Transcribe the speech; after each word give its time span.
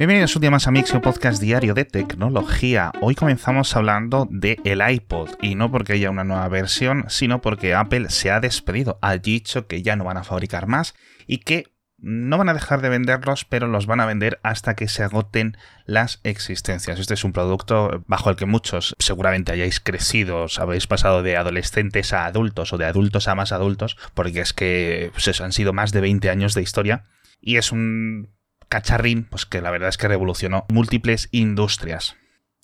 Bienvenidos 0.00 0.34
un 0.34 0.40
día 0.40 0.50
más 0.50 0.66
a 0.66 0.70
Mixio 0.70 1.02
Podcast 1.02 1.42
Diario 1.42 1.74
de 1.74 1.84
Tecnología. 1.84 2.90
Hoy 3.02 3.14
comenzamos 3.14 3.76
hablando 3.76 4.26
de 4.30 4.58
iPod 4.64 5.28
y 5.42 5.56
no 5.56 5.70
porque 5.70 5.92
haya 5.92 6.08
una 6.08 6.24
nueva 6.24 6.48
versión, 6.48 7.04
sino 7.08 7.42
porque 7.42 7.74
Apple 7.74 8.08
se 8.08 8.30
ha 8.30 8.40
despedido, 8.40 8.98
ha 9.02 9.18
dicho 9.18 9.66
que 9.66 9.82
ya 9.82 9.96
no 9.96 10.04
van 10.04 10.16
a 10.16 10.24
fabricar 10.24 10.66
más 10.66 10.94
y 11.26 11.40
que 11.40 11.66
no 11.98 12.38
van 12.38 12.48
a 12.48 12.54
dejar 12.54 12.80
de 12.80 12.88
venderlos, 12.88 13.44
pero 13.44 13.66
los 13.66 13.84
van 13.84 14.00
a 14.00 14.06
vender 14.06 14.40
hasta 14.42 14.74
que 14.74 14.88
se 14.88 15.02
agoten 15.02 15.58
las 15.84 16.20
existencias. 16.24 16.98
Este 16.98 17.12
es 17.12 17.22
un 17.22 17.34
producto 17.34 18.02
bajo 18.06 18.30
el 18.30 18.36
que 18.36 18.46
muchos 18.46 18.96
seguramente 18.98 19.52
hayáis 19.52 19.80
crecido, 19.80 20.44
os 20.44 20.58
habéis 20.60 20.86
pasado 20.86 21.22
de 21.22 21.36
adolescentes 21.36 22.14
a 22.14 22.24
adultos 22.24 22.72
o 22.72 22.78
de 22.78 22.86
adultos 22.86 23.28
a 23.28 23.34
más 23.34 23.52
adultos, 23.52 23.98
porque 24.14 24.40
es 24.40 24.54
que 24.54 25.10
pues 25.12 25.42
han 25.42 25.52
sido 25.52 25.74
más 25.74 25.92
de 25.92 26.00
20 26.00 26.30
años 26.30 26.54
de 26.54 26.62
historia 26.62 27.04
y 27.38 27.56
es 27.56 27.70
un 27.70 28.39
cacharrín, 28.70 29.24
pues 29.24 29.44
que 29.44 29.60
la 29.60 29.70
verdad 29.70 29.90
es 29.90 29.98
que 29.98 30.08
revolucionó 30.08 30.64
múltiples 30.70 31.28
industrias. 31.32 32.16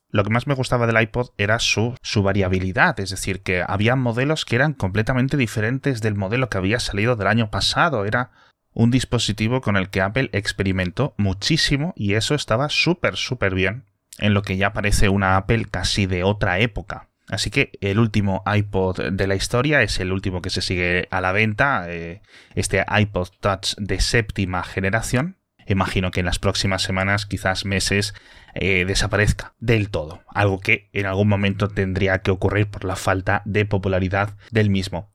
Lo 0.09 0.25
que 0.25 0.31
más 0.31 0.47
me 0.47 0.55
gustaba 0.55 0.87
del 0.87 1.03
iPod 1.03 1.31
era 1.37 1.59
su, 1.59 1.95
su, 2.01 2.23
variabilidad, 2.23 2.99
es 3.01 3.11
decir, 3.11 3.43
que 3.43 3.63
había 3.67 3.97
modelos 3.97 4.47
que 4.47 4.57
eran 4.57 4.73
completamente 4.73 5.37
diferentes 5.37 6.01
del 6.01 6.15
modelo 6.15 6.49
que 6.49 6.57
había 6.57 6.81
salido 6.81 7.17
del 7.17 7.27
año 7.27 7.51
pasado. 7.51 8.07
Era 8.07 8.31
un 8.73 8.91
dispositivo 8.91 9.61
con 9.61 9.77
el 9.77 9.91
que 9.91 10.01
Apple 10.01 10.31
experimentó 10.33 11.15
muchísimo 11.19 11.93
y 11.97 12.15
eso 12.15 12.35
estaba 12.35 12.69
súper, 12.71 13.17
súper 13.17 13.55
bien 13.55 13.85
en 14.19 14.33
lo 14.33 14.43
que 14.43 14.57
ya 14.57 14.73
parece 14.73 15.09
una 15.09 15.37
Apple 15.37 15.67
casi 15.71 16.07
de 16.07 16.23
otra 16.23 16.61
época. 16.61 17.09
Así 17.29 17.51
que 17.51 17.73
el 17.81 17.99
último 17.99 18.45
iPod 18.47 19.11
de 19.11 19.27
la 19.27 19.35
historia 19.35 19.83
es 19.83 19.99
el 19.99 20.13
último 20.13 20.41
que 20.41 20.51
se 20.51 20.63
sigue 20.63 21.09
a 21.11 21.21
la 21.21 21.33
venta, 21.33 21.87
eh, 21.89 22.23
este 22.55 22.85
iPod 22.89 23.29
Touch 23.41 23.75
de 23.79 24.01
séptima 24.01 24.63
generación, 24.63 25.37
imagino 25.67 26.11
que 26.11 26.21
en 26.21 26.27
las 26.27 26.39
próximas 26.39 26.83
semanas, 26.83 27.27
quizás 27.27 27.65
meses, 27.65 28.15
eh, 28.55 28.85
desaparezca 28.87 29.55
del 29.59 29.91
todo, 29.91 30.23
algo 30.29 30.61
que 30.61 30.89
en 30.93 31.07
algún 31.07 31.29
momento 31.29 31.69
tendría 31.69 32.19
que 32.21 32.31
ocurrir 32.31 32.69
por 32.69 32.85
la 32.85 32.97
falta 32.97 33.43
de 33.45 33.67
popularidad 33.67 34.37
del 34.51 34.71
mismo. 34.71 35.11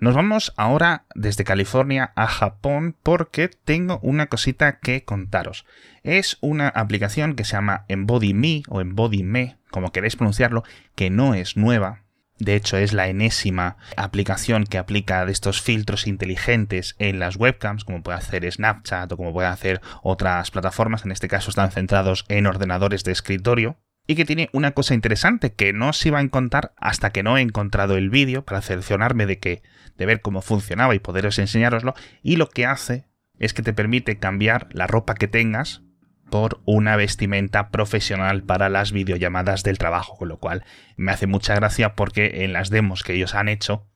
Nos 0.00 0.14
vamos 0.14 0.52
ahora 0.56 1.06
desde 1.16 1.42
California 1.42 2.12
a 2.14 2.28
Japón 2.28 2.94
porque 3.02 3.48
tengo 3.48 3.98
una 4.00 4.26
cosita 4.26 4.78
que 4.78 5.04
contaros. 5.04 5.66
Es 6.04 6.38
una 6.40 6.68
aplicación 6.68 7.34
que 7.34 7.44
se 7.44 7.54
llama 7.54 7.84
Embody 7.88 8.32
Me 8.32 8.62
o 8.68 8.80
Embody 8.80 9.24
Me, 9.24 9.56
como 9.72 9.90
queréis 9.90 10.14
pronunciarlo, 10.14 10.62
que 10.94 11.10
no 11.10 11.34
es 11.34 11.56
nueva, 11.56 12.04
de 12.38 12.54
hecho, 12.54 12.76
es 12.76 12.92
la 12.92 13.08
enésima 13.08 13.76
aplicación 13.96 14.64
que 14.64 14.78
aplica 14.78 15.26
de 15.26 15.32
estos 15.32 15.60
filtros 15.60 16.06
inteligentes 16.06 16.94
en 16.98 17.18
las 17.18 17.36
webcams, 17.36 17.84
como 17.84 18.02
puede 18.02 18.18
hacer 18.18 18.50
Snapchat 18.50 19.10
o 19.10 19.16
como 19.16 19.32
puede 19.32 19.48
hacer 19.48 19.80
otras 20.02 20.50
plataformas. 20.50 21.04
En 21.04 21.10
este 21.10 21.28
caso 21.28 21.50
están 21.50 21.72
centrados 21.72 22.24
en 22.28 22.46
ordenadores 22.46 23.02
de 23.04 23.12
escritorio. 23.12 23.76
Y 24.06 24.14
que 24.14 24.24
tiene 24.24 24.48
una 24.52 24.70
cosa 24.70 24.94
interesante 24.94 25.52
que 25.52 25.74
no 25.74 25.90
os 25.90 26.06
iba 26.06 26.18
a 26.18 26.28
contar 26.28 26.72
hasta 26.78 27.10
que 27.10 27.22
no 27.22 27.36
he 27.36 27.42
encontrado 27.42 27.96
el 27.98 28.08
vídeo 28.08 28.42
para 28.42 28.62
seleccionarme 28.62 29.26
de 29.26 29.38
que 29.38 29.62
de 29.98 30.06
ver 30.06 30.22
cómo 30.22 30.40
funcionaba 30.40 30.94
y 30.94 30.98
poderos 30.98 31.38
enseñaroslo. 31.38 31.94
Y 32.22 32.36
lo 32.36 32.48
que 32.48 32.64
hace 32.64 33.06
es 33.38 33.52
que 33.52 33.62
te 33.62 33.74
permite 33.74 34.18
cambiar 34.18 34.68
la 34.70 34.86
ropa 34.86 35.14
que 35.14 35.28
tengas 35.28 35.82
por 36.30 36.60
una 36.64 36.96
vestimenta 36.96 37.70
profesional 37.70 38.42
para 38.42 38.68
las 38.68 38.92
videollamadas 38.92 39.62
del 39.62 39.78
trabajo, 39.78 40.16
con 40.16 40.28
lo 40.28 40.38
cual 40.38 40.64
me 40.96 41.12
hace 41.12 41.26
mucha 41.26 41.54
gracia 41.54 41.94
porque 41.94 42.44
en 42.44 42.52
las 42.52 42.70
demos 42.70 43.02
que 43.02 43.14
ellos 43.14 43.34
han 43.34 43.48
hecho 43.48 43.86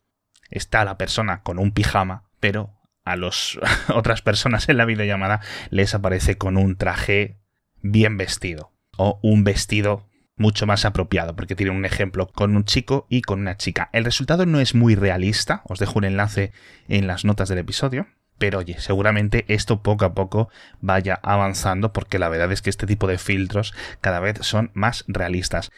está 0.50 0.84
la 0.84 0.98
persona 0.98 1.42
con 1.42 1.58
un 1.58 1.72
pijama, 1.72 2.28
pero 2.40 2.78
a 3.04 3.16
las 3.16 3.58
otras 3.94 4.22
personas 4.22 4.68
en 4.68 4.76
la 4.76 4.84
videollamada 4.84 5.40
les 5.70 5.94
aparece 5.94 6.38
con 6.38 6.56
un 6.56 6.76
traje 6.76 7.40
bien 7.80 8.16
vestido 8.16 8.72
o 8.96 9.18
un 9.22 9.44
vestido 9.44 10.08
mucho 10.36 10.66
más 10.66 10.84
apropiado, 10.84 11.36
porque 11.36 11.54
tiene 11.54 11.72
un 11.72 11.84
ejemplo 11.84 12.26
con 12.26 12.56
un 12.56 12.64
chico 12.64 13.06
y 13.08 13.22
con 13.22 13.40
una 13.40 13.56
chica. 13.56 13.90
El 13.92 14.04
resultado 14.04 14.46
no 14.46 14.60
es 14.60 14.74
muy 14.74 14.94
realista, 14.94 15.62
os 15.66 15.78
dejo 15.78 15.98
un 15.98 16.04
enlace 16.04 16.52
en 16.88 17.06
las 17.06 17.24
notas 17.24 17.48
del 17.48 17.58
episodio, 17.58 18.06
pero 18.38 18.58
oye, 18.58 18.80
seguramente 18.80 19.44
esto 19.48 19.82
poco 19.82 20.04
a 20.04 20.14
poco 20.14 20.48
vaya 20.80 21.18
avanzando 21.22 21.92
porque 21.92 22.18
la 22.18 22.28
verdad 22.28 22.52
es 22.52 22.62
que 22.62 22.70
este 22.70 22.86
tipo 22.86 23.06
de 23.06 23.18
filtros 23.18 23.74
cada 24.00 24.20
vez 24.20 24.38
son 24.42 24.70
más 24.74 25.04
realistas. 25.06 25.70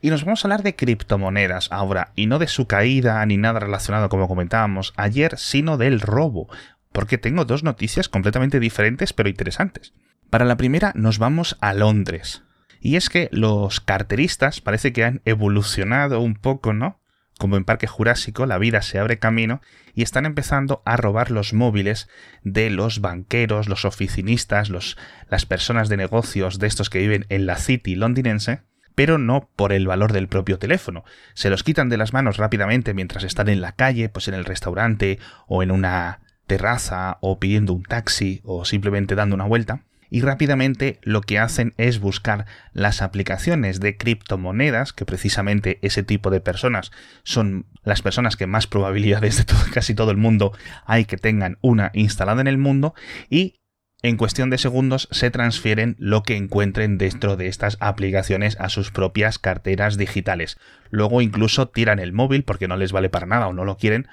Y 0.00 0.10
nos 0.10 0.24
vamos 0.24 0.44
a 0.44 0.48
hablar 0.48 0.62
de 0.62 0.76
criptomonedas 0.76 1.72
ahora, 1.72 2.12
y 2.14 2.26
no 2.26 2.38
de 2.38 2.48
su 2.48 2.66
caída 2.66 3.24
ni 3.24 3.38
nada 3.38 3.60
relacionado 3.60 4.08
como 4.08 4.28
comentábamos 4.28 4.92
ayer, 4.96 5.38
sino 5.38 5.78
del 5.78 6.00
robo, 6.00 6.48
porque 6.92 7.18
tengo 7.18 7.44
dos 7.44 7.62
noticias 7.62 8.08
completamente 8.08 8.60
diferentes 8.60 9.12
pero 9.12 9.28
interesantes. 9.28 9.94
Para 10.30 10.44
la 10.44 10.56
primera 10.56 10.92
nos 10.94 11.18
vamos 11.18 11.56
a 11.60 11.72
Londres. 11.72 12.42
Y 12.80 12.96
es 12.96 13.08
que 13.08 13.28
los 13.32 13.80
carteristas 13.80 14.60
parece 14.60 14.92
que 14.92 15.04
han 15.04 15.22
evolucionado 15.24 16.20
un 16.20 16.34
poco, 16.34 16.72
¿no? 16.72 17.00
Como 17.38 17.56
en 17.56 17.64
Parque 17.64 17.86
Jurásico, 17.86 18.46
la 18.46 18.58
vida 18.58 18.82
se 18.82 18.98
abre 18.98 19.18
camino 19.18 19.60
y 19.94 20.02
están 20.02 20.26
empezando 20.26 20.82
a 20.84 20.96
robar 20.96 21.30
los 21.30 21.52
móviles 21.52 22.08
de 22.42 22.70
los 22.70 23.00
banqueros, 23.00 23.68
los 23.68 23.84
oficinistas, 23.84 24.70
las 24.70 25.46
personas 25.46 25.88
de 25.88 25.96
negocios 25.96 26.58
de 26.58 26.66
estos 26.66 26.90
que 26.90 26.98
viven 26.98 27.26
en 27.28 27.46
la 27.46 27.56
City 27.56 27.94
londinense, 27.94 28.62
pero 28.94 29.18
no 29.18 29.50
por 29.56 29.72
el 29.72 29.86
valor 29.86 30.12
del 30.12 30.28
propio 30.28 30.58
teléfono. 30.58 31.04
Se 31.34 31.50
los 31.50 31.62
quitan 31.62 31.88
de 31.88 31.98
las 31.98 32.12
manos 32.12 32.38
rápidamente 32.38 32.94
mientras 32.94 33.24
están 33.24 33.48
en 33.48 33.60
la 33.60 33.72
calle, 33.72 34.08
pues 34.08 34.28
en 34.28 34.34
el 34.34 34.44
restaurante 34.44 35.18
o 35.46 35.62
en 35.62 35.70
una 35.70 36.20
terraza 36.46 37.18
o 37.20 37.38
pidiendo 37.38 37.72
un 37.74 37.82
taxi 37.82 38.40
o 38.44 38.64
simplemente 38.64 39.14
dando 39.14 39.34
una 39.34 39.44
vuelta 39.44 39.82
y 40.16 40.22
rápidamente 40.22 40.98
lo 41.02 41.20
que 41.20 41.38
hacen 41.38 41.74
es 41.76 42.00
buscar 42.00 42.46
las 42.72 43.02
aplicaciones 43.02 43.80
de 43.80 43.98
criptomonedas, 43.98 44.94
que 44.94 45.04
precisamente 45.04 45.78
ese 45.82 46.02
tipo 46.02 46.30
de 46.30 46.40
personas 46.40 46.90
son 47.22 47.66
las 47.84 48.00
personas 48.00 48.34
que 48.34 48.46
más 48.46 48.66
probabilidades 48.66 49.36
de 49.36 49.44
casi 49.74 49.94
todo 49.94 50.10
el 50.10 50.16
mundo 50.16 50.56
hay 50.86 51.04
que 51.04 51.18
tengan 51.18 51.58
una 51.60 51.90
instalada 51.92 52.40
en 52.40 52.46
el 52.46 52.56
mundo 52.56 52.94
y 53.28 53.60
en 54.00 54.16
cuestión 54.16 54.48
de 54.48 54.56
segundos 54.56 55.06
se 55.10 55.30
transfieren 55.30 55.96
lo 55.98 56.22
que 56.22 56.38
encuentren 56.38 56.96
dentro 56.96 57.36
de 57.36 57.48
estas 57.48 57.76
aplicaciones 57.80 58.56
a 58.58 58.70
sus 58.70 58.90
propias 58.90 59.38
carteras 59.38 59.98
digitales. 59.98 60.56
Luego 60.88 61.20
incluso 61.20 61.68
tiran 61.68 61.98
el 61.98 62.14
móvil 62.14 62.42
porque 62.42 62.68
no 62.68 62.78
les 62.78 62.92
vale 62.92 63.10
para 63.10 63.26
nada 63.26 63.48
o 63.48 63.52
no 63.52 63.66
lo 63.66 63.76
quieren, 63.76 64.08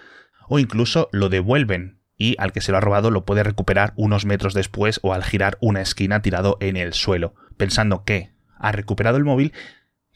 o 0.50 0.60
incluso 0.60 1.08
lo 1.14 1.30
devuelven 1.30 2.03
y 2.24 2.38
al 2.40 2.54
que 2.54 2.62
se 2.62 2.72
lo 2.72 2.78
ha 2.78 2.82
robado 2.82 3.12
lo 3.12 3.26
puede 3.26 3.44
recuperar 3.44 3.92
unos 3.98 4.26
metros 4.26 4.54
después 4.54 5.02
o 5.04 5.14
al 5.14 5.26
girar 5.26 5.58
una 5.60 5.82
esquina 5.82 6.22
tirado 6.22 6.56
en 6.62 6.78
el 6.78 6.94
suelo, 6.94 7.36
pensando 7.58 8.06
que 8.06 8.32
ha 8.58 8.72
recuperado 8.72 9.18
el 9.18 9.26
móvil, 9.26 9.52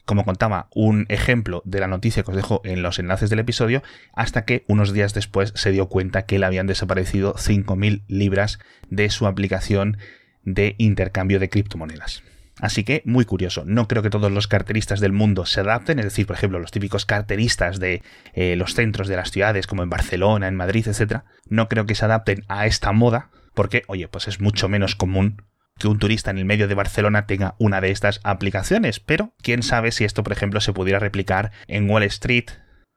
como 0.06 0.24
contaba 0.24 0.68
un 0.74 1.04
ejemplo 1.10 1.60
de 1.66 1.80
la 1.80 1.86
noticia 1.86 2.22
que 2.22 2.30
os 2.30 2.36
dejo 2.38 2.62
en 2.64 2.80
los 2.80 2.98
enlaces 2.98 3.28
del 3.28 3.40
episodio, 3.40 3.82
hasta 4.14 4.46
que 4.46 4.64
unos 4.68 4.94
días 4.94 5.12
después 5.12 5.52
se 5.54 5.70
dio 5.70 5.90
cuenta 5.90 6.24
que 6.24 6.38
le 6.38 6.46
habían 6.46 6.66
desaparecido 6.66 7.34
5.000 7.34 8.04
libras 8.08 8.58
de 8.88 9.10
su 9.10 9.26
aplicación 9.26 9.98
de 10.44 10.76
intercambio 10.78 11.38
de 11.38 11.50
criptomonedas. 11.50 12.22
Así 12.60 12.82
que 12.84 13.02
muy 13.04 13.24
curioso. 13.24 13.64
No 13.66 13.86
creo 13.86 14.02
que 14.02 14.10
todos 14.10 14.32
los 14.32 14.48
carteristas 14.48 15.00
del 15.00 15.12
mundo 15.12 15.46
se 15.46 15.60
adapten, 15.60 15.98
es 15.98 16.06
decir, 16.06 16.26
por 16.26 16.36
ejemplo, 16.36 16.58
los 16.58 16.70
típicos 16.70 17.06
carteristas 17.06 17.78
de 17.78 18.02
eh, 18.34 18.56
los 18.56 18.74
centros 18.74 19.08
de 19.08 19.16
las 19.16 19.30
ciudades, 19.30 19.66
como 19.66 19.82
en 19.82 19.90
Barcelona, 19.90 20.48
en 20.48 20.56
Madrid, 20.56 20.86
etc. 20.88 21.22
No 21.48 21.68
creo 21.68 21.86
que 21.86 21.94
se 21.94 22.04
adapten 22.04 22.44
a 22.48 22.66
esta 22.66 22.92
moda, 22.92 23.30
porque, 23.54 23.82
oye, 23.86 24.08
pues 24.08 24.28
es 24.28 24.40
mucho 24.40 24.68
menos 24.68 24.96
común 24.96 25.42
que 25.78 25.88
un 25.88 25.98
turista 25.98 26.30
en 26.30 26.38
el 26.38 26.44
medio 26.44 26.66
de 26.66 26.74
Barcelona 26.74 27.26
tenga 27.26 27.54
una 27.58 27.80
de 27.80 27.90
estas 27.90 28.20
aplicaciones, 28.24 28.98
pero 28.98 29.34
quién 29.42 29.62
sabe 29.62 29.92
si 29.92 30.04
esto, 30.04 30.24
por 30.24 30.32
ejemplo, 30.32 30.60
se 30.60 30.72
pudiera 30.72 30.98
replicar 30.98 31.52
en 31.68 31.88
Wall 31.88 32.02
Street 32.04 32.46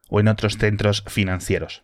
o 0.09 0.19
en 0.19 0.27
otros 0.27 0.57
centros 0.57 1.03
financieros. 1.07 1.83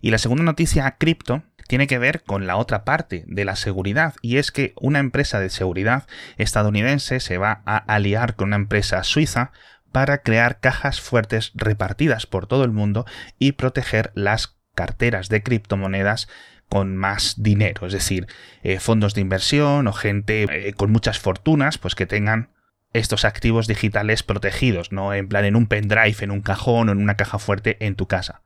Y 0.00 0.10
la 0.10 0.18
segunda 0.18 0.44
noticia 0.44 0.96
cripto 0.98 1.42
tiene 1.68 1.86
que 1.86 1.98
ver 1.98 2.24
con 2.24 2.48
la 2.48 2.56
otra 2.56 2.84
parte 2.84 3.24
de 3.28 3.44
la 3.44 3.54
seguridad 3.54 4.14
y 4.22 4.38
es 4.38 4.50
que 4.50 4.72
una 4.80 4.98
empresa 4.98 5.38
de 5.38 5.50
seguridad 5.50 6.08
estadounidense 6.38 7.20
se 7.20 7.38
va 7.38 7.62
a 7.66 7.76
aliar 7.76 8.34
con 8.34 8.48
una 8.48 8.56
empresa 8.56 9.04
suiza 9.04 9.52
para 9.92 10.22
crear 10.22 10.60
cajas 10.60 11.00
fuertes 11.00 11.52
repartidas 11.54 12.26
por 12.26 12.46
todo 12.46 12.64
el 12.64 12.72
mundo 12.72 13.06
y 13.38 13.52
proteger 13.52 14.10
las 14.14 14.58
carteras 14.74 15.28
de 15.28 15.42
criptomonedas 15.42 16.28
con 16.68 16.96
más 16.96 17.42
dinero, 17.42 17.86
es 17.86 17.92
decir, 17.92 18.26
eh, 18.62 18.78
fondos 18.80 19.14
de 19.14 19.20
inversión 19.22 19.86
o 19.86 19.92
gente 19.92 20.46
eh, 20.50 20.72
con 20.74 20.90
muchas 20.90 21.18
fortunas, 21.18 21.78
pues 21.78 21.94
que 21.94 22.06
tengan 22.06 22.50
estos 22.92 23.24
activos 23.24 23.66
digitales 23.66 24.22
protegidos, 24.22 24.92
no 24.92 25.12
en 25.12 25.28
plan 25.28 25.44
en 25.44 25.56
un 25.56 25.66
pendrive, 25.66 26.16
en 26.20 26.30
un 26.30 26.40
cajón 26.40 26.88
o 26.88 26.92
en 26.92 26.98
una 26.98 27.16
caja 27.16 27.38
fuerte 27.38 27.76
en 27.84 27.94
tu 27.94 28.06
casa. 28.06 28.42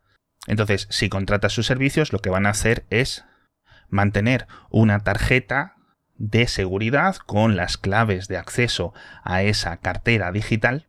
Entonces, 0.47 0.87
si 0.91 1.09
contratas 1.09 1.53
sus 1.53 1.67
servicios, 1.67 2.13
lo 2.13 2.19
que 2.19 2.31
van 2.31 2.47
a 2.47 2.51
hacer 2.51 2.85
es 2.91 3.25
mantener 3.89 4.47
una 4.71 5.01
tarjeta 5.01 5.77
de 6.17 6.47
seguridad 6.47 7.17
con 7.17 7.57
las 7.57 7.77
claves 7.77 8.29
de 8.29 8.37
acceso 8.37 8.93
a 9.23 9.43
esa 9.43 9.79
cartera 9.79 10.33
digital 10.33 10.89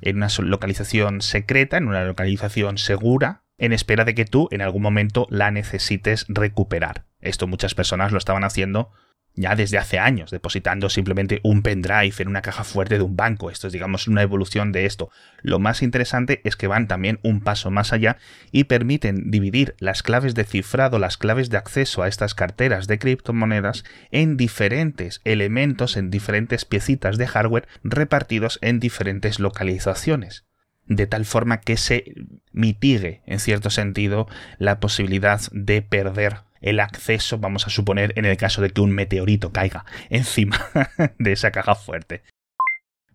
en 0.00 0.16
una 0.16 0.28
localización 0.38 1.20
secreta, 1.20 1.76
en 1.76 1.88
una 1.88 2.04
localización 2.04 2.78
segura, 2.78 3.44
en 3.58 3.72
espera 3.72 4.04
de 4.04 4.14
que 4.14 4.24
tú 4.24 4.48
en 4.50 4.62
algún 4.62 4.82
momento 4.82 5.26
la 5.30 5.50
necesites 5.50 6.26
recuperar. 6.28 7.06
Esto 7.20 7.46
muchas 7.46 7.74
personas 7.74 8.12
lo 8.12 8.18
estaban 8.18 8.44
haciendo 8.44 8.92
ya 9.36 9.56
desde 9.56 9.78
hace 9.78 9.98
años, 9.98 10.30
depositando 10.30 10.88
simplemente 10.88 11.40
un 11.42 11.62
pendrive 11.62 12.14
en 12.18 12.28
una 12.28 12.42
caja 12.42 12.64
fuerte 12.64 12.98
de 12.98 13.04
un 13.04 13.16
banco. 13.16 13.50
Esto 13.50 13.66
es, 13.66 13.72
digamos, 13.72 14.06
una 14.06 14.22
evolución 14.22 14.70
de 14.70 14.86
esto. 14.86 15.10
Lo 15.42 15.58
más 15.58 15.82
interesante 15.82 16.40
es 16.44 16.56
que 16.56 16.68
van 16.68 16.86
también 16.86 17.18
un 17.22 17.40
paso 17.40 17.70
más 17.70 17.92
allá 17.92 18.16
y 18.52 18.64
permiten 18.64 19.30
dividir 19.30 19.74
las 19.78 20.02
claves 20.02 20.34
de 20.34 20.44
cifrado, 20.44 20.98
las 20.98 21.16
claves 21.16 21.50
de 21.50 21.56
acceso 21.56 22.02
a 22.02 22.08
estas 22.08 22.34
carteras 22.34 22.86
de 22.86 22.98
criptomonedas 22.98 23.84
en 24.10 24.36
diferentes 24.36 25.20
elementos, 25.24 25.96
en 25.96 26.10
diferentes 26.10 26.64
piecitas 26.64 27.18
de 27.18 27.26
hardware 27.26 27.68
repartidos 27.82 28.58
en 28.62 28.78
diferentes 28.78 29.40
localizaciones 29.40 30.44
de 30.86 31.06
tal 31.06 31.24
forma 31.24 31.60
que 31.60 31.76
se 31.76 32.12
mitigue, 32.52 33.22
en 33.26 33.40
cierto 33.40 33.70
sentido, 33.70 34.26
la 34.58 34.80
posibilidad 34.80 35.40
de 35.52 35.82
perder 35.82 36.40
el 36.64 36.80
acceso, 36.80 37.38
vamos 37.38 37.66
a 37.66 37.70
suponer, 37.70 38.14
en 38.16 38.24
el 38.24 38.38
caso 38.38 38.62
de 38.62 38.70
que 38.70 38.80
un 38.80 38.90
meteorito 38.90 39.52
caiga 39.52 39.84
encima 40.08 40.58
de 41.18 41.32
esa 41.32 41.50
caja 41.50 41.74
fuerte. 41.74 42.22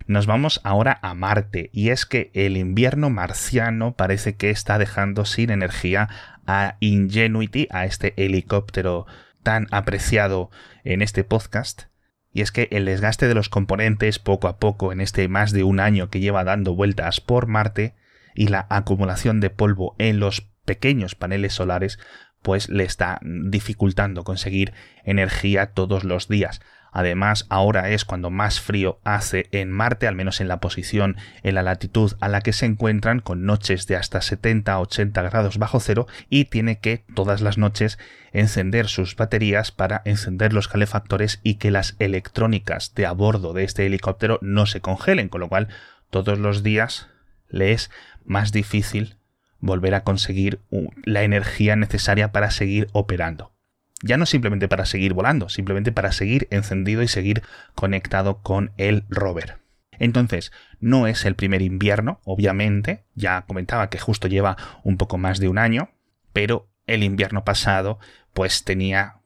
Nos 0.05 0.27
vamos 0.27 0.61
ahora 0.63 0.99
a 1.01 1.15
Marte, 1.15 1.71
y 1.73 1.89
es 1.89 2.05
que 2.05 2.29
el 2.35 2.57
invierno 2.57 3.09
marciano 3.09 3.95
parece 3.95 4.35
que 4.35 4.51
está 4.51 4.77
dejando 4.77 5.25
sin 5.25 5.49
energía 5.49 6.09
a 6.45 6.77
Ingenuity, 6.79 7.67
a 7.71 7.85
este 7.85 8.13
helicóptero 8.23 9.07
tan 9.41 9.67
apreciado 9.71 10.51
en 10.83 11.01
este 11.01 11.23
podcast, 11.23 11.83
y 12.31 12.41
es 12.41 12.51
que 12.51 12.67
el 12.71 12.85
desgaste 12.85 13.27
de 13.27 13.33
los 13.33 13.49
componentes 13.49 14.19
poco 14.19 14.47
a 14.47 14.59
poco 14.59 14.91
en 14.91 15.01
este 15.01 15.27
más 15.27 15.51
de 15.51 15.63
un 15.63 15.79
año 15.79 16.11
que 16.11 16.19
lleva 16.19 16.43
dando 16.43 16.75
vueltas 16.75 17.19
por 17.19 17.47
Marte 17.47 17.95
y 18.35 18.47
la 18.47 18.67
acumulación 18.69 19.39
de 19.39 19.49
polvo 19.49 19.95
en 19.97 20.19
los 20.19 20.49
pequeños 20.65 21.15
paneles 21.15 21.53
solares 21.53 21.97
pues 22.41 22.69
le 22.69 22.83
está 22.83 23.19
dificultando 23.21 24.23
conseguir 24.23 24.73
energía 25.03 25.67
todos 25.67 26.03
los 26.03 26.27
días. 26.27 26.61
Además, 26.91 27.45
ahora 27.49 27.89
es 27.89 28.03
cuando 28.03 28.31
más 28.31 28.59
frío 28.59 28.99
hace 29.03 29.47
en 29.51 29.71
Marte, 29.71 30.07
al 30.07 30.15
menos 30.15 30.41
en 30.41 30.47
la 30.47 30.59
posición, 30.59 31.17
en 31.43 31.55
la 31.55 31.61
latitud 31.61 32.13
a 32.19 32.27
la 32.27 32.41
que 32.41 32.53
se 32.53 32.65
encuentran, 32.65 33.19
con 33.19 33.45
noches 33.45 33.85
de 33.85 33.95
hasta 33.95 34.19
70-80 34.19 35.11
grados 35.29 35.57
bajo 35.59 35.79
cero, 35.79 36.07
y 36.29 36.45
tiene 36.45 36.79
que 36.79 37.03
todas 37.13 37.41
las 37.41 37.57
noches 37.57 37.99
encender 38.31 38.87
sus 38.87 39.15
baterías 39.15 39.71
para 39.71 40.01
encender 40.05 40.53
los 40.53 40.67
calefactores 40.67 41.39
y 41.43 41.55
que 41.55 41.71
las 41.71 41.95
electrónicas 41.99 42.95
de 42.95 43.05
a 43.05 43.11
bordo 43.11 43.53
de 43.53 43.63
este 43.63 43.85
helicóptero 43.85 44.39
no 44.41 44.65
se 44.65 44.81
congelen, 44.81 45.29
con 45.29 45.41
lo 45.41 45.49
cual 45.49 45.67
todos 46.09 46.39
los 46.39 46.63
días 46.63 47.07
le 47.49 47.71
es 47.71 47.91
más 48.25 48.51
difícil 48.51 49.18
volver 49.59 49.93
a 49.95 50.03
conseguir 50.03 50.61
la 51.03 51.23
energía 51.23 51.75
necesaria 51.75 52.31
para 52.31 52.51
seguir 52.51 52.87
operando. 52.91 53.53
Ya 54.01 54.17
no 54.17 54.25
simplemente 54.25 54.67
para 54.67 54.85
seguir 54.85 55.13
volando, 55.13 55.49
simplemente 55.49 55.91
para 55.91 56.11
seguir 56.11 56.47
encendido 56.51 57.03
y 57.03 57.07
seguir 57.07 57.43
conectado 57.75 58.41
con 58.41 58.71
el 58.77 59.03
rover. 59.09 59.57
Entonces, 59.99 60.53
no 60.79 61.07
es 61.07 61.25
el 61.25 61.35
primer 61.35 61.61
invierno, 61.61 62.21
obviamente, 62.23 63.03
ya 63.15 63.41
comentaba 63.41 63.89
que 63.89 63.99
justo 63.99 64.29
lleva 64.29 64.55
un 64.83 64.97
poco 64.97 65.17
más 65.17 65.39
de 65.39 65.49
un 65.49 65.57
año, 65.57 65.89
pero 66.31 66.69
el 66.87 67.03
invierno 67.03 67.43
pasado 67.43 67.99
pues 68.33 68.63
tenía 68.63 69.18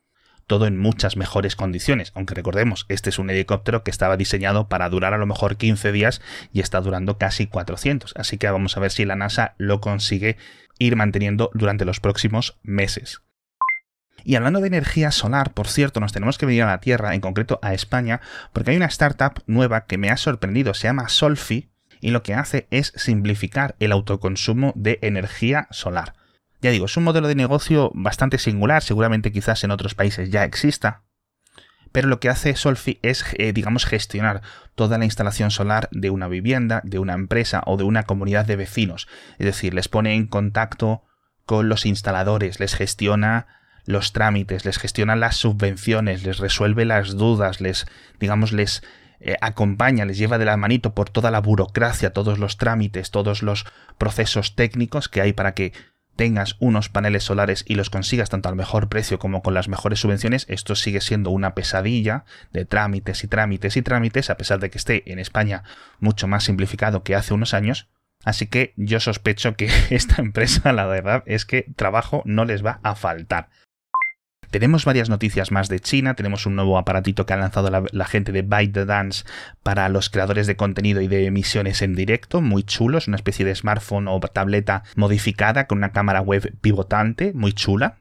todo 0.47 0.67
en 0.67 0.77
muchas 0.77 1.17
mejores 1.17 1.55
condiciones, 1.55 2.11
aunque 2.15 2.35
recordemos, 2.35 2.85
este 2.89 3.09
es 3.09 3.19
un 3.19 3.29
helicóptero 3.29 3.83
que 3.83 3.91
estaba 3.91 4.17
diseñado 4.17 4.67
para 4.67 4.89
durar 4.89 5.13
a 5.13 5.17
lo 5.17 5.25
mejor 5.25 5.57
15 5.57 5.91
días 5.91 6.21
y 6.51 6.59
está 6.59 6.81
durando 6.81 7.17
casi 7.17 7.47
400, 7.47 8.13
así 8.17 8.37
que 8.37 8.49
vamos 8.49 8.77
a 8.77 8.79
ver 8.79 8.91
si 8.91 9.05
la 9.05 9.15
NASA 9.15 9.55
lo 9.57 9.81
consigue 9.81 10.37
ir 10.79 10.95
manteniendo 10.95 11.49
durante 11.53 11.85
los 11.85 11.99
próximos 11.99 12.59
meses. 12.63 13.21
Y 14.25 14.35
hablando 14.35 14.61
de 14.61 14.67
energía 14.67 15.11
solar, 15.11 15.53
por 15.53 15.67
cierto, 15.67 15.99
nos 15.99 16.13
tenemos 16.13 16.37
que 16.37 16.45
venir 16.45 16.63
a 16.63 16.67
la 16.67 16.79
Tierra, 16.79 17.13
en 17.13 17.21
concreto 17.21 17.59
a 17.61 17.73
España, 17.73 18.21
porque 18.53 18.71
hay 18.71 18.77
una 18.77 18.85
startup 18.85 19.43
nueva 19.47 19.85
que 19.85 19.97
me 19.97 20.09
ha 20.09 20.17
sorprendido, 20.17 20.73
se 20.73 20.87
llama 20.87 21.09
Solfi, 21.09 21.69
y 21.99 22.11
lo 22.11 22.23
que 22.23 22.33
hace 22.33 22.67
es 22.69 22.93
simplificar 22.95 23.75
el 23.79 23.91
autoconsumo 23.91 24.73
de 24.75 24.99
energía 25.01 25.67
solar. 25.71 26.15
Ya 26.63 26.71
digo, 26.71 26.85
es 26.85 26.95
un 26.95 27.03
modelo 27.03 27.27
de 27.27 27.35
negocio 27.35 27.91
bastante 27.93 28.37
singular, 28.37 28.81
seguramente 28.81 29.33
quizás 29.33 29.65
en 29.65 29.71
otros 29.71 29.95
países 29.95 30.29
ya 30.29 30.45
exista, 30.45 31.03
pero 31.91 32.07
lo 32.07 32.21
que 32.21 32.29
hace 32.29 32.55
Solfi 32.55 32.99
es, 33.01 33.25
eh, 33.37 33.51
digamos, 33.51 33.85
gestionar 33.85 34.41
toda 34.73 34.97
la 34.97 35.03
instalación 35.03 35.51
solar 35.51 35.89
de 35.91 36.09
una 36.09 36.29
vivienda, 36.29 36.79
de 36.85 36.99
una 36.99 37.15
empresa 37.15 37.63
o 37.65 37.75
de 37.75 37.83
una 37.83 38.03
comunidad 38.03 38.45
de 38.45 38.55
vecinos. 38.55 39.09
Es 39.39 39.45
decir, 39.45 39.73
les 39.73 39.89
pone 39.89 40.15
en 40.15 40.25
contacto 40.25 41.03
con 41.45 41.67
los 41.67 41.85
instaladores, 41.85 42.61
les 42.61 42.75
gestiona 42.75 43.45
los 43.85 44.13
trámites, 44.13 44.63
les 44.63 44.79
gestiona 44.79 45.17
las 45.17 45.35
subvenciones, 45.35 46.23
les 46.23 46.37
resuelve 46.37 46.85
las 46.85 47.17
dudas, 47.17 47.59
les, 47.59 47.87
digamos, 48.21 48.53
les 48.53 48.83
eh, 49.19 49.35
acompaña, 49.41 50.05
les 50.05 50.17
lleva 50.17 50.37
de 50.37 50.45
la 50.45 50.55
manito 50.55 50.95
por 50.95 51.09
toda 51.09 51.29
la 51.29 51.41
burocracia, 51.41 52.13
todos 52.13 52.39
los 52.39 52.55
trámites, 52.55 53.11
todos 53.11 53.43
los 53.43 53.65
procesos 53.97 54.55
técnicos 54.55 55.09
que 55.09 55.19
hay 55.19 55.33
para 55.33 55.53
que 55.53 55.73
tengas 56.15 56.55
unos 56.59 56.89
paneles 56.89 57.23
solares 57.23 57.65
y 57.67 57.75
los 57.75 57.89
consigas 57.89 58.29
tanto 58.29 58.49
al 58.49 58.55
mejor 58.55 58.89
precio 58.89 59.19
como 59.19 59.41
con 59.41 59.53
las 59.53 59.67
mejores 59.67 59.99
subvenciones, 59.99 60.45
esto 60.49 60.75
sigue 60.75 61.01
siendo 61.01 61.29
una 61.29 61.55
pesadilla 61.55 62.25
de 62.51 62.65
trámites 62.65 63.23
y 63.23 63.27
trámites 63.27 63.77
y 63.77 63.81
trámites, 63.81 64.29
a 64.29 64.37
pesar 64.37 64.59
de 64.59 64.69
que 64.69 64.77
esté 64.77 65.11
en 65.11 65.19
España 65.19 65.63
mucho 65.99 66.27
más 66.27 66.43
simplificado 66.43 67.03
que 67.03 67.15
hace 67.15 67.33
unos 67.33 67.53
años. 67.53 67.87
Así 68.23 68.47
que 68.47 68.73
yo 68.77 68.99
sospecho 68.99 69.55
que 69.55 69.69
esta 69.89 70.21
empresa, 70.21 70.71
la 70.73 70.85
verdad, 70.85 71.23
es 71.25 71.45
que 71.45 71.67
trabajo 71.75 72.21
no 72.25 72.45
les 72.45 72.65
va 72.65 72.79
a 72.83 72.95
faltar. 72.95 73.49
Tenemos 74.53 74.85
varias 74.85 75.09
noticias 75.09 75.51
más 75.51 75.67
de 75.67 75.79
China, 75.79 76.13
tenemos 76.13 76.45
un 76.45 76.55
nuevo 76.55 76.77
aparatito 76.77 77.25
que 77.25 77.33
ha 77.33 77.37
lanzado 77.37 77.71
la, 77.91 78.05
gente 78.05 78.31
de 78.31 78.43
ByteDance 78.43 79.25
para 79.63 79.89
los 79.89 80.11
creadores 80.11 80.45
de 80.45 80.55
contenido 80.55 81.01
y 81.01 81.07
de 81.07 81.25
emisiones 81.25 81.81
en 81.81 81.95
directo, 81.95 82.39
muy 82.39 82.61
chulos, 82.61 83.07
una 83.07 83.15
especie 83.15 83.45
de 83.45 83.55
smartphone 83.55 84.07
o 84.07 84.19
tableta 84.19 84.83
modificada 84.95 85.65
con 85.65 85.79
una 85.79 85.91
cámara 85.91 86.21
web 86.21 86.53
pivotante, 86.61 87.33
muy 87.33 87.53
chula. 87.53 87.97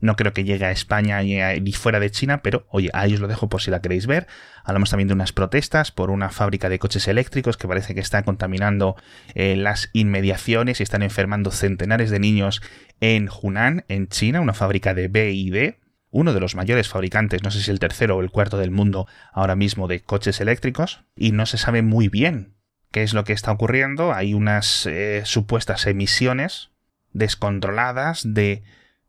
No 0.00 0.16
creo 0.16 0.32
que 0.32 0.42
llegue 0.42 0.64
a 0.64 0.72
España 0.72 1.22
ni 1.22 1.72
fuera 1.72 2.00
de 2.00 2.10
China, 2.10 2.42
pero 2.42 2.66
oye, 2.70 2.90
ahí 2.94 3.14
os 3.14 3.20
lo 3.20 3.28
dejo 3.28 3.48
por 3.48 3.62
si 3.62 3.70
la 3.70 3.80
queréis 3.80 4.08
ver. 4.08 4.26
Hablamos 4.64 4.90
también 4.90 5.06
de 5.06 5.14
unas 5.14 5.32
protestas 5.32 5.92
por 5.92 6.10
una 6.10 6.30
fábrica 6.30 6.68
de 6.68 6.80
coches 6.80 7.06
eléctricos 7.06 7.56
que 7.56 7.68
parece 7.68 7.94
que 7.94 8.00
está 8.00 8.24
contaminando 8.24 8.96
eh, 9.36 9.54
las 9.54 9.88
inmediaciones 9.92 10.80
y 10.80 10.82
están 10.82 11.04
enfermando 11.04 11.52
centenares 11.52 12.10
de 12.10 12.18
niños 12.18 12.60
en 12.98 13.28
Hunan, 13.30 13.84
en 13.86 14.08
China, 14.08 14.40
una 14.40 14.52
fábrica 14.52 14.94
de 14.94 15.06
BID 15.06 15.74
uno 16.12 16.32
de 16.32 16.40
los 16.40 16.54
mayores 16.54 16.88
fabricantes, 16.88 17.42
no 17.42 17.50
sé 17.50 17.60
si 17.60 17.70
el 17.70 17.80
tercero 17.80 18.16
o 18.16 18.20
el 18.20 18.30
cuarto 18.30 18.58
del 18.58 18.70
mundo 18.70 19.08
ahora 19.32 19.56
mismo 19.56 19.88
de 19.88 20.00
coches 20.00 20.40
eléctricos, 20.40 21.04
y 21.16 21.32
no 21.32 21.46
se 21.46 21.58
sabe 21.58 21.82
muy 21.82 22.08
bien 22.08 22.54
qué 22.92 23.02
es 23.02 23.14
lo 23.14 23.24
que 23.24 23.32
está 23.32 23.50
ocurriendo. 23.50 24.12
Hay 24.12 24.34
unas 24.34 24.86
eh, 24.86 25.22
supuestas 25.24 25.86
emisiones 25.86 26.70
descontroladas 27.12 28.22
de 28.24 28.62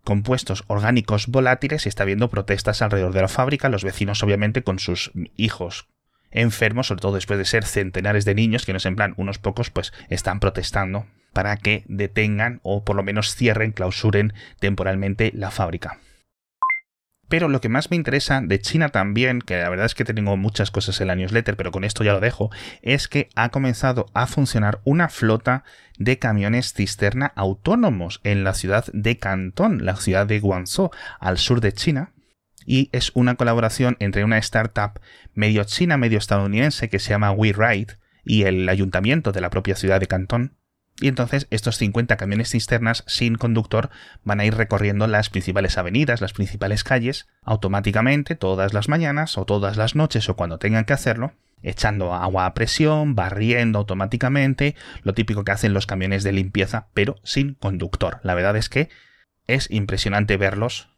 compuestos 0.03 0.63
orgánicos 0.67 1.27
volátiles 1.27 1.85
y 1.85 1.89
está 1.89 2.03
habiendo 2.03 2.29
protestas 2.29 2.81
alrededor 2.81 3.13
de 3.13 3.21
la 3.21 3.27
fábrica, 3.27 3.69
los 3.69 3.83
vecinos 3.83 4.23
obviamente 4.23 4.63
con 4.63 4.79
sus 4.79 5.11
hijos 5.35 5.87
enfermos, 6.31 6.87
sobre 6.87 7.01
todo 7.01 7.15
después 7.15 7.37
de 7.37 7.45
ser 7.45 7.65
centenares 7.65 8.25
de 8.25 8.35
niños, 8.35 8.65
que 8.65 8.73
no 8.73 8.77
es 8.77 8.85
en 8.85 8.95
plan 8.95 9.13
unos 9.17 9.37
pocos, 9.37 9.69
pues 9.69 9.93
están 10.09 10.39
protestando 10.39 11.05
para 11.31 11.57
que 11.57 11.83
detengan 11.87 12.59
o 12.63 12.83
por 12.83 12.95
lo 12.95 13.03
menos 13.03 13.35
cierren, 13.35 13.71
clausuren 13.71 14.33
temporalmente 14.59 15.31
la 15.35 15.51
fábrica. 15.51 15.99
Pero 17.33 17.49
lo 17.49 17.61
que 17.61 17.67
más 17.67 17.89
me 17.89 17.97
interesa 17.97 18.41
de 18.41 18.61
China 18.61 18.89
también, 18.89 19.41
que 19.41 19.57
la 19.57 19.67
verdad 19.67 19.87
es 19.87 19.95
que 19.95 20.05
tengo 20.05 20.37
muchas 20.37 20.69
cosas 20.69 21.01
en 21.01 21.07
la 21.07 21.15
newsletter, 21.15 21.55
pero 21.55 21.71
con 21.71 21.83
esto 21.83 22.03
ya 22.03 22.13
lo 22.13 22.19
dejo, 22.19 22.51
es 22.83 23.07
que 23.07 23.27
ha 23.33 23.49
comenzado 23.49 24.05
a 24.13 24.27
funcionar 24.27 24.81
una 24.83 25.09
flota 25.09 25.63
de 25.97 26.19
camiones 26.19 26.73
cisterna 26.73 27.33
autónomos 27.35 28.21
en 28.23 28.43
la 28.43 28.53
ciudad 28.53 28.85
de 28.93 29.17
Cantón, 29.17 29.83
la 29.83 29.95
ciudad 29.95 30.27
de 30.27 30.39
Guangzhou, 30.39 30.91
al 31.19 31.39
sur 31.39 31.59
de 31.59 31.73
China. 31.73 32.13
Y 32.67 32.89
es 32.91 33.09
una 33.15 33.33
colaboración 33.33 33.97
entre 33.99 34.23
una 34.23 34.37
startup 34.37 34.99
medio 35.33 35.63
china, 35.63 35.97
medio 35.97 36.19
estadounidense 36.19 36.87
que 36.87 36.99
se 36.99 37.09
llama 37.09 37.31
WeRide 37.31 37.97
y 38.23 38.43
el 38.43 38.69
ayuntamiento 38.69 39.31
de 39.31 39.41
la 39.41 39.49
propia 39.49 39.75
ciudad 39.75 39.99
de 39.99 40.05
Cantón 40.05 40.53
y 40.99 41.07
entonces 41.07 41.47
estos 41.49 41.77
50 41.77 42.17
camiones 42.17 42.51
cisternas 42.51 43.03
sin 43.07 43.35
conductor 43.35 43.89
van 44.23 44.39
a 44.39 44.45
ir 44.45 44.55
recorriendo 44.55 45.07
las 45.07 45.29
principales 45.29 45.77
avenidas, 45.77 46.21
las 46.21 46.33
principales 46.33 46.83
calles, 46.83 47.27
automáticamente 47.43 48.35
todas 48.35 48.73
las 48.73 48.89
mañanas 48.89 49.37
o 49.37 49.45
todas 49.45 49.75
las 49.75 49.95
noches 49.95 50.29
o 50.29 50.35
cuando 50.35 50.59
tengan 50.59 50.85
que 50.85 50.93
hacerlo, 50.93 51.33
echando 51.63 52.13
agua 52.13 52.45
a 52.45 52.53
presión, 52.53 53.15
barriendo 53.15 53.79
automáticamente, 53.79 54.75
lo 55.01 55.13
típico 55.13 55.43
que 55.43 55.51
hacen 55.51 55.73
los 55.73 55.87
camiones 55.87 56.23
de 56.23 56.31
limpieza, 56.31 56.87
pero 56.93 57.15
sin 57.23 57.55
conductor. 57.55 58.19
La 58.23 58.35
verdad 58.35 58.55
es 58.55 58.69
que 58.69 58.89
es 59.47 59.69
impresionante 59.71 60.37
verlos 60.37 60.92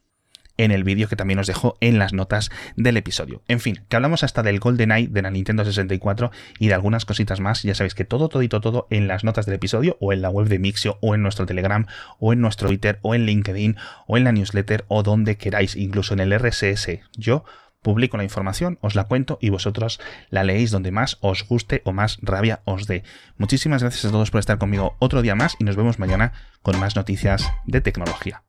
en 0.57 0.71
el 0.71 0.83
vídeo 0.83 1.07
que 1.07 1.15
también 1.15 1.39
os 1.39 1.47
dejo 1.47 1.77
en 1.81 1.99
las 1.99 2.13
notas 2.13 2.49
del 2.75 2.97
episodio. 2.97 3.41
En 3.47 3.59
fin, 3.59 3.83
que 3.89 3.95
hablamos 3.95 4.23
hasta 4.23 4.43
del 4.43 4.59
GoldenEye 4.59 5.07
de 5.07 5.21
la 5.21 5.31
Nintendo 5.31 5.65
64 5.65 6.31
y 6.59 6.67
de 6.67 6.73
algunas 6.73 7.05
cositas 7.05 7.39
más. 7.39 7.63
Ya 7.63 7.75
sabéis 7.75 7.95
que 7.95 8.05
todo, 8.05 8.29
todito, 8.29 8.61
todo 8.61 8.87
en 8.89 9.07
las 9.07 9.23
notas 9.23 9.45
del 9.45 9.55
episodio 9.55 9.97
o 9.99 10.13
en 10.13 10.21
la 10.21 10.29
web 10.29 10.47
de 10.47 10.59
Mixio 10.59 10.97
o 11.01 11.15
en 11.15 11.21
nuestro 11.21 11.45
Telegram 11.45 11.85
o 12.19 12.33
en 12.33 12.41
nuestro 12.41 12.67
Twitter 12.67 12.99
o 13.01 13.15
en 13.15 13.25
LinkedIn 13.25 13.77
o 14.07 14.17
en 14.17 14.23
la 14.23 14.31
newsletter 14.31 14.85
o 14.87 15.03
donde 15.03 15.37
queráis, 15.37 15.75
incluso 15.75 16.13
en 16.13 16.19
el 16.19 16.37
RSS. 16.37 16.99
Yo 17.17 17.45
publico 17.81 18.17
la 18.17 18.23
información, 18.23 18.79
os 18.81 18.95
la 18.95 19.03
cuento 19.03 19.37
y 19.39 19.49
vosotros 19.49 19.99
la 20.31 20.43
leéis 20.43 20.71
donde 20.71 20.91
más 20.91 21.19
os 21.21 21.47
guste 21.47 21.83
o 21.85 21.93
más 21.93 22.17
rabia 22.23 22.61
os 22.65 22.87
dé. 22.87 23.03
Muchísimas 23.37 23.83
gracias 23.83 24.05
a 24.05 24.11
todos 24.11 24.31
por 24.31 24.39
estar 24.39 24.57
conmigo 24.57 24.95
otro 24.99 25.21
día 25.21 25.35
más 25.35 25.55
y 25.59 25.65
nos 25.65 25.75
vemos 25.75 25.99
mañana 25.99 26.33
con 26.63 26.79
más 26.79 26.95
noticias 26.95 27.47
de 27.65 27.81
tecnología. 27.81 28.43